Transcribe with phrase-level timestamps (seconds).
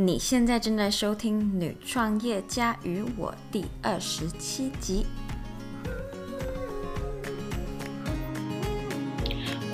[0.00, 5.04] 你现在正在收听《女创业家与我》第二十七集。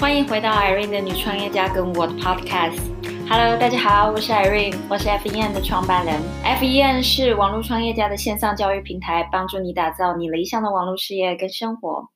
[0.00, 2.80] 欢迎回到 Irene 的女创业家跟我的 Podcast。
[3.28, 6.18] Hello，大家好，我是 Irene，我是 FEN 的创办人。
[6.42, 12.13] FEN 是网络创业家的线上教育平台，帮助你打造你理想的网络事业跟生活。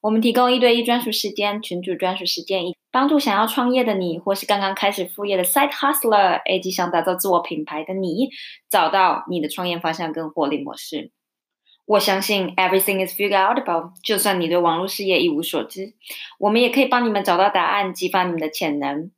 [0.00, 2.62] 我们提供一对一专属时间、群主专属时间，
[2.92, 8.30] 帮助想要创业的你，或是刚刚开始副业的 Side Hustler，以及想打造自我品牌的你，
[8.70, 11.10] 找到你的创业方向跟获利模式。
[11.84, 15.94] 我相信 Everything is figure outable，就算你对网络事业一无所知，
[16.38, 19.10] 我们也可以帮你们找到答案，激发你们的潜能。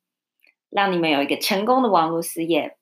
[0.70, 2.76] 让你们有一个成功的网络事业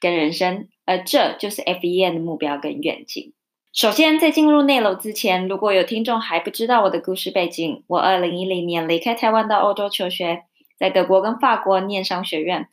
[0.00, 3.32] 跟人生，而这就是 FEN 的目标跟愿景。
[3.72, 10.42] 首先，在进入内楼之前，如果有听众还不知道我的故事背景，我二零一零年离开台湾到欧洲求学，
[10.76, 12.66] 在德国跟法国念商学院，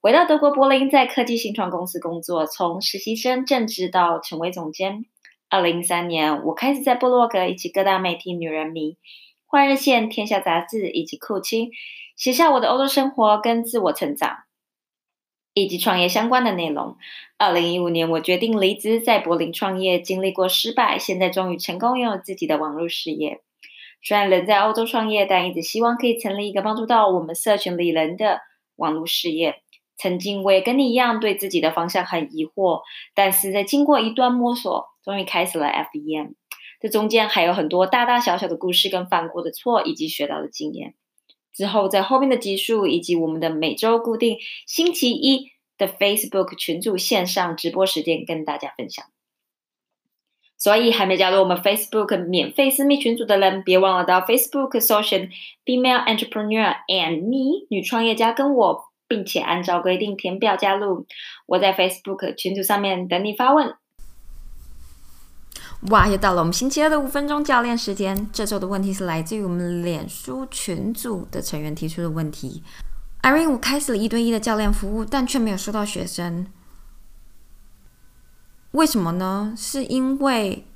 [0.00, 5.06] 回到德国柏林，在科技新创公司工作，从实习生正职到成为总监。
[5.50, 8.92] 二零一三年，我开始在部落格以及各大媒体《女人迷》、
[9.46, 11.72] 《换日线》、《天下杂志》以及酷青。
[12.16, 14.36] 写下我的欧洲生活跟自我成长，
[15.54, 16.96] 以及创业相关的内容。
[17.38, 23.40] 二零一五年，我决定离职，在柏林创业，经历过失败，现在终于成功拥有自己的网络事业。
[24.02, 28.40] 虽然人在欧洲创业，但一直希望可以成立一个帮助到我们社群里人的
[28.76, 29.62] 网络事业。
[29.96, 32.82] 曾经我也跟你一样，对自己的方向很疑惑，
[33.14, 36.34] 但是在经过一段摸索，终于开始了 FEM。
[36.80, 40.94] 这中间还有很多大大小小的故事，跟犯过的错，以及学到的经验。
[41.54, 49.04] 之后，在后面的集数以及我们的每周固定星期一的 Facebook 群组线上直播时间，跟大家分享。
[50.56, 55.28] 所以，还没加入我们 Facebook 免费私密群组的人，别忘了到 Facebook 搜寻
[55.64, 61.06] Female Entrepreneur and Me 女创业家跟我，并且按照规定填表加入。
[61.46, 63.74] 我在 Facebook 群组上面等你发问。
[65.90, 68.28] 哇，又到了我们星期二的五分钟教练时间。
[68.32, 72.62] 这周的问题是来自于我们脸书群组的成员提出的问题。
[73.22, 76.46] Irene，我开始了一对一的教练服务，但却没有收到学生，
[78.72, 79.54] 为什么呢？
[79.56, 80.66] 是因为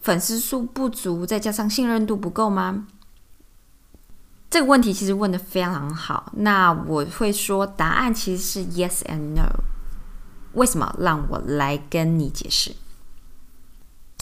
[0.00, 2.86] 粉丝数不足，再加上信任度不够吗？
[4.50, 6.32] 这个问题其实问的非常好。
[6.38, 9.48] 那我会说，答案其实是 yes and no。
[10.54, 10.92] 为什么？
[10.98, 12.74] 让我来跟你解释。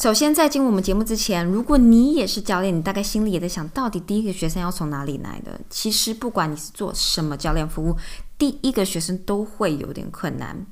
[0.01, 5.61] 首先，在进入我们节目之前，如果你也是教练，你大概心里也在想到底第一个学生要从哪里来的？
[5.69, 7.97] 其实，不管你是做什么教练服务，
[8.39, 10.65] 第一个学生都会有点困难。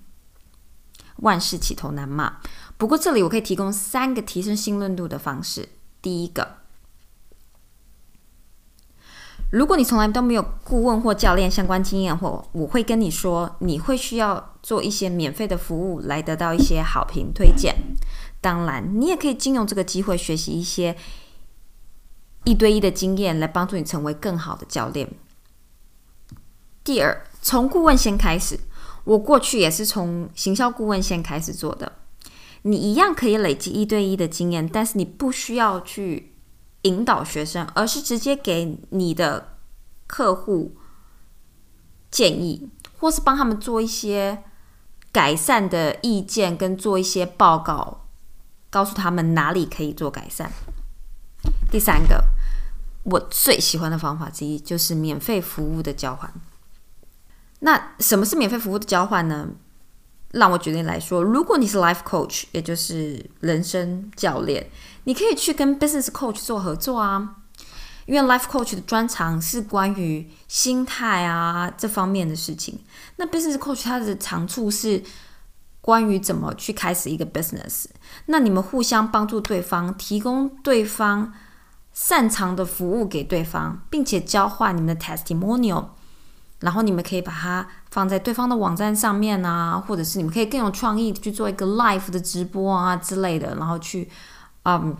[1.16, 2.36] 万事起头难嘛。
[2.76, 5.70] 不过，这里我可以提供三个提升信任度的方式。
[6.00, 6.58] 第一个，
[9.50, 17.74] 如果你从来都没有顾问或教练相关经验，或我会跟你说，你会需要做一些免费的服务来得到一些好评推荐。
[18.46, 20.96] 当然，你也可以金用这个机会学习一些
[22.44, 25.10] 一对一的经验，来帮助你成为更好的教练。
[26.84, 28.60] 第二，从顾问先开始。
[29.02, 31.90] 我过去也是从行销顾问先开始做的。
[32.62, 36.36] 你一样可以累积一对一的经验，但是你不需要去
[36.82, 39.56] 引导学生，而是直接给你的
[40.06, 40.76] 客户
[42.12, 42.70] 建议，
[43.00, 44.44] 或是帮他们做一些
[45.10, 48.05] 改善的意见，跟做一些报告。
[48.76, 50.52] 告诉他们哪里可以做改善。
[51.70, 52.22] 第三个，
[53.04, 56.30] 我最喜欢的方法之一就是免费服务的交换。
[57.60, 59.48] 那什么是免费服务的交换呢？
[60.32, 64.68] 让我举例来说，如果你是 life coach，也就是人生教练，
[65.04, 67.36] 你可以去跟 business coach 做合作啊。
[68.04, 72.78] 因为 life coach 的专长是关于心态啊这方面的事情，
[73.16, 75.02] 那 business coach 它的长处是。
[75.86, 77.84] 关于怎么去开始一个 business，
[78.24, 81.32] 那你们互相帮助对方，提供对方
[81.92, 85.84] 擅长的服务给对方，并且交换你们的 testimonial，
[86.58, 94.10] 然后你们可以把它放在对方的网站上面啊，或者是你们可以更有创意去做一个 live 的直播啊之类的，然后去
[94.64, 94.96] 嗯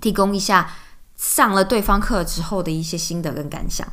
[0.00, 0.70] 提供一下
[1.16, 3.84] 上了对方课之后的一些心得跟感想。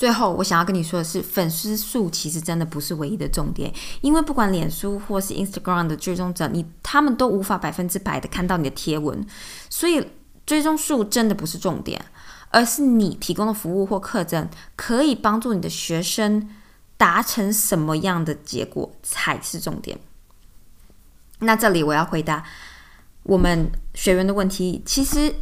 [0.00, 3.70] 最后，我想要跟你说的是，粉丝数其实真的不是唯一的重点，
[4.00, 9.22] 因为不管脸书或是 Instagram 的追踪者，你他们都无法百分之百的看到你的贴文，
[9.68, 10.02] 所以
[10.46, 12.02] 追踪数真的不是重点，
[12.48, 16.48] 而是你提供的服务或课程可以帮助你的学生
[16.96, 19.98] 达成什么样的结果才是重点。
[21.40, 22.42] 那这里我要回答
[23.24, 25.34] 我们学员的问题，其实。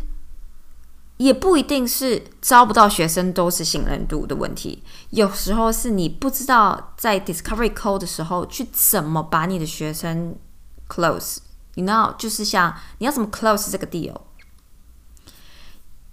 [1.18, 10.36] 也不一定是招不到学生都是信任度的问题，有时候是你不知道在 discovery call 的时候去怎么把你的学生
[10.88, 11.38] close。
[11.74, 14.14] 你 know，就是像你要怎么 close 这个 deal。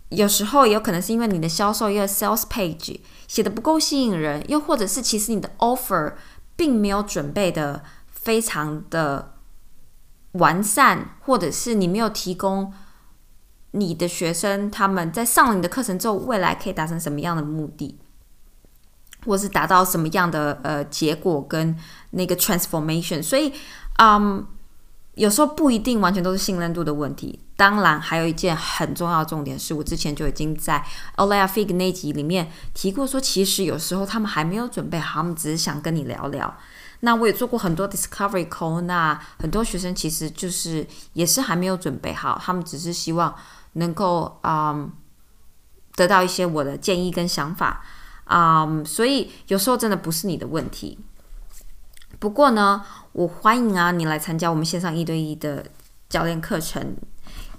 [0.09, 6.13] 有时候也有可能是因为你的销售一个 sales page 写的不够吸引人，又或者是其实你的 offer
[6.55, 9.33] 并没有准备的非常的
[10.33, 12.73] 完善，或者是你没有提供。
[13.75, 17.99] 你的学生他们在上了你的课程之后，未来可以达成什么样的目的，
[19.25, 21.75] 或是达到什么样的呃结果跟
[22.11, 23.21] 那个 transformation？
[23.21, 23.51] 所以，
[23.99, 24.47] 嗯，
[25.15, 27.37] 有时候不一定完全都是信任度的问题。
[27.57, 30.81] 当然，还有一件很重要的重点是我之前就已经在
[31.17, 36.55] Olaya Fig 那集里面提过，说其实有时候他们还没有准备好，他们只是想跟你聊聊。
[37.01, 43.35] 那我也做过很多 discovery call，那很多学生其实就是也是还没有准备好，他们只是希望。
[43.75, 44.89] 能够啊
[45.95, 47.81] 得到一些我的建议跟想法
[48.25, 50.99] 啊，所以有时候真的不是你的问题。
[52.19, 55.65] 不过呢，我欢迎啊你来参加我们线上一对一的
[56.09, 56.95] 教练课程，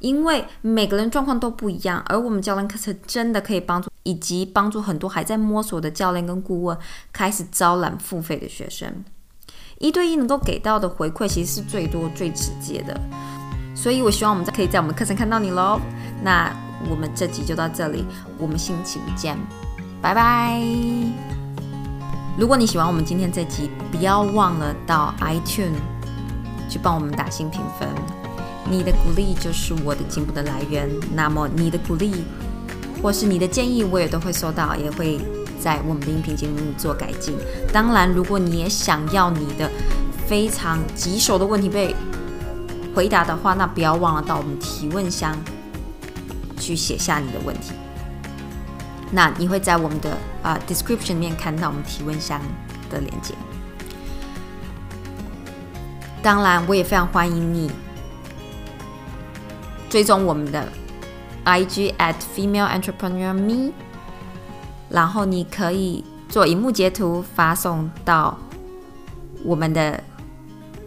[0.00, 6.76] 因为每个人状况都不一样，而我们教练课程真的可以帮助，以及帮助很多还在摸索的教练跟顾问
[7.12, 9.04] 开始招揽付费的学生。
[9.78, 12.98] 一对一能够给到的回馈其实是最多最直接的。
[13.74, 15.78] 所以，我希望我们可以在我们课程看到你喽。
[16.22, 16.54] 那
[16.90, 18.04] 我们这集就到这里，
[18.38, 19.36] 我们星期五见，
[20.02, 20.60] 拜拜。
[22.38, 25.72] 如果你喜欢我们今天这集，不要忘了到 iTunes
[26.68, 27.88] 去帮我们打新评分。
[28.68, 30.88] 你的鼓励就是我的进步的来源。
[31.14, 32.24] 那么，你的鼓励
[33.02, 35.18] 或是你的建议，我也都会收到，也会
[35.58, 37.34] 在我们的音频节目做改进。
[37.72, 39.70] 当然，如果你也想要你的
[40.26, 41.94] 非常棘手的问题被
[42.94, 45.34] 回答的话，那不要忘了到我们提问箱
[46.66, 47.72] 去写下你的问题。
[49.12, 52.40] 那你会在我们的啊 description 面看到我们提问箱
[52.90, 53.34] 的链接。
[56.22, 57.70] 当然，我也非常欢迎你
[59.88, 60.66] 追踪我们的
[61.44, 63.72] IG at female entrepreneur me，
[64.90, 68.36] 然后你可以做荧幕截图发送到
[69.44, 70.02] 我们的。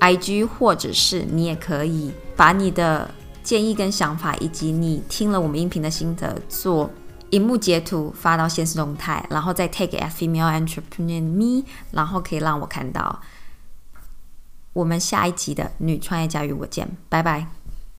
[0.02, 3.14] I G，或者是你也可以把你的
[3.50, 6.88] 建议跟想法，以及你听了我们音频的心得，做
[7.32, 13.20] 荧幕截图发到现实动态，然后再 take a female entrepreneur me，然后可以让我看到。
[14.74, 17.59] 我们下一集的女创业家与我见，拜拜。